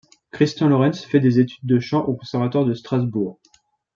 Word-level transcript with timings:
Christian 0.31 0.67
Lorentz 0.69 1.03
fait 1.03 1.19
des 1.19 1.39
études 1.39 1.63
de 1.67 1.77
chant 1.79 2.03
au 2.07 2.15
conservatoire 2.15 2.65
de 2.65 2.73
Strasbourg. 2.73 3.39